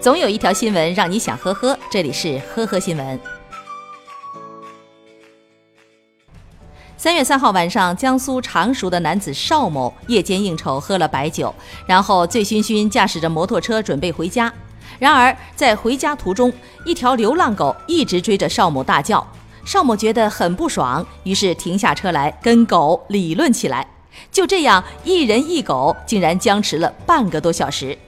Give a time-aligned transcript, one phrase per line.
[0.00, 3.20] 总有一条新闻让你想呵呵，这里是呵呵新闻。
[6.96, 11.54] 三月三号晚上，江苏常熟的男子邵某夜间应酬喝了白酒，
[11.86, 14.50] 然后醉醺醺驾驶着摩托车准备回家。
[14.98, 16.50] 然而在回家途中，
[16.86, 19.26] 一条流浪狗一直追着邵某大叫，
[19.66, 23.86] 邵某觉得很不爽，于是停下车来跟狗理论起来。
[24.32, 27.98] 就这样，一人一狗竟然僵持了半个多小时。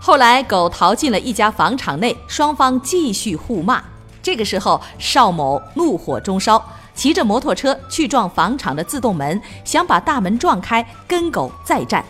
[0.00, 3.82] 后来，狗逃进了一家房场内，双方继续互骂。
[4.22, 6.62] 这个时候，邵某怒火中烧，
[6.94, 12.04] 骑着摩托车去撞房场的自动门，想把大门撞开，跟狗再战。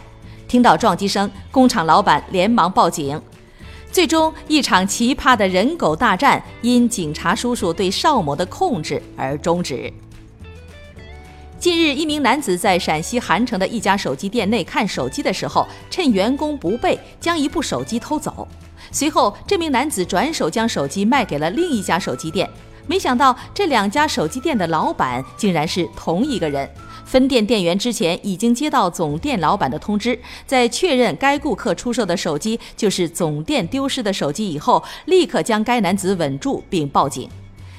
[0.47, 3.21] 听到撞击声，工厂老板连忙报警。
[3.91, 9.93] 最终，一场奇葩的人狗大战因警察叔叔对邵某的控制而终止。
[11.61, 18.47] 近日，一名男子在陕西韩城的一家手机店内看手机的时候，趁员工不备，将一部手机偷走。
[18.93, 22.49] 随后，这名男子转手将手机卖给了另一家手机店。
[22.87, 26.69] 没想到，这两家手机店的老板竟然是同一个人。
[27.05, 37.29] 分店店员之前已经接到总店老板的通知，在确认该顾客出售的手机就是总店丢失的手机以后，立刻将该男子稳住并报警。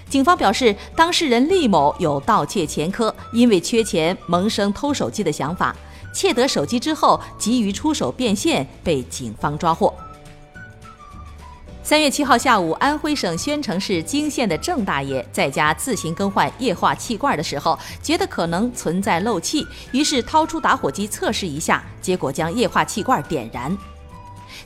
[0.10, 5.76] 警方表示，当事人厉某有盗窃前科，因为缺钱萌生偷手机的想法，
[6.12, 9.94] 窃得手机之后急于出手变现，被警方抓获。
[11.84, 23.76] 三月七号下午，安徽省宣城市泾县的郑大爷在家自行更换液化气罐的时候，觉得可能存在漏气，于是掏出打火机测试一下，结果将液化气罐点燃。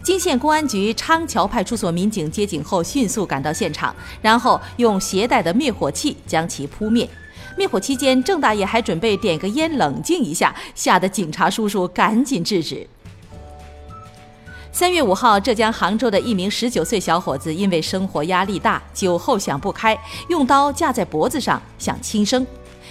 [0.04, 7.10] 泾县公安局昌桥派出所民警接警后迅速赶到现场，然后用携带的灭火器将其扑灭。
[7.58, 12.88] 灭火期间，郑大爷还准备点个烟冷静一下，吓得警察叔叔赶紧制止。
[14.72, 19.96] 三月五号，浙江杭州的一名十九岁小伙子因为生活压力大，酒后想不开，
[20.30, 22.44] 用刀架在脖子上想轻生。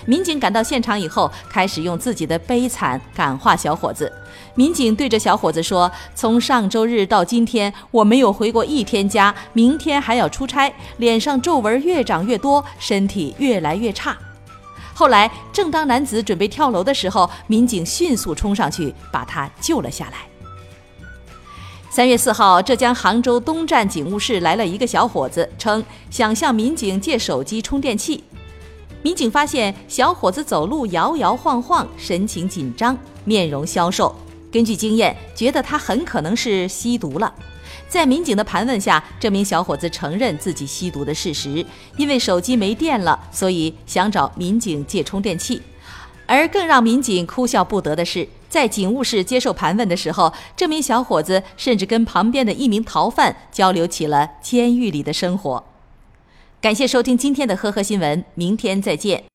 [0.06, 4.10] 民警赶到现场以后，开始用自己的悲惨感化小伙子。
[4.54, 14.16] 民警对着小伙子说：“从上周日到今天，我没有回过一天家，明天还要出差，脸上皱纹越长越多，身体越来越差。”
[14.94, 20.18] 后来，正当男子准备跳楼的时候，民警迅速冲上去把他救了下来。
[21.88, 28.22] 三月四号，浙江杭州东站警务室来了一个小伙子，称想向民警借手机充电器。
[29.02, 34.14] 民警发现小伙子走路摇摇晃晃，神情紧张，面容消瘦。
[34.50, 37.34] 根据经验，觉得他很可能是吸毒了。
[37.88, 45.60] 在民警的盘问下，这名小伙子承认自己吸毒的事实，因为手机没电了，所以想找民警借充电器。
[46.26, 55.64] 而更让民警哭笑不得的是，在警务室接受盘问的时候，这名小伙子甚至跟旁边的一名逃犯交流起了监狱里的生活。
[56.62, 59.31] 感谢收听今天的呵呵新闻，明天再见。